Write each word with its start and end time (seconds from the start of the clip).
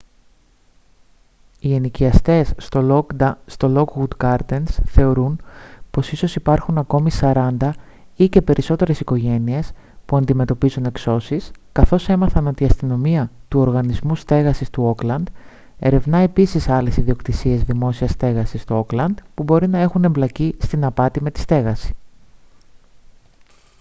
οι 1.59 1.73
ενοικιαστές 1.73 2.53
στο 3.45 3.67
lockwood 3.75 4.07
gardens 4.23 4.63
θεωρούν 4.85 5.41
πως 5.91 6.11
ίσως 6.11 6.35
υπάρχουν 6.35 6.77
ακόμη 6.77 7.09
40 7.21 7.71
ή 8.15 8.27
και 8.29 8.41
περισσότερες 8.41 8.99
οικογένειες 8.99 9.71
που 10.05 10.17
αντιμετωπίζουν 10.17 10.85
εξώσεις 10.85 11.51
καθώς 11.71 12.09
έμαθαν 12.09 12.47
ότι 12.47 12.63
η 12.63 12.65
αστυνομία 12.65 13.31
του 13.47 13.59
οργανισμού 13.59 14.15
στέγασης 14.15 14.69
του 14.69 14.85
όκλαντ 14.87 15.27
ερευνά 15.79 16.17
επίσης 16.17 16.69
άλλες 16.69 16.97
ιδιοκτησίες 16.97 17.63
δημόσιας 17.63 18.11
στέγασης 18.11 18.61
στο 18.61 18.77
όκλαντ 18.77 19.17
που 19.35 19.43
μπορεί 19.43 19.67
να 19.67 19.79
έχουν 19.79 20.03
εμπλακεί 20.03 20.55
στην 20.61 20.85
απάτη 20.85 21.21
με 21.21 21.31
τη 21.31 21.39
στέγαση 21.39 21.93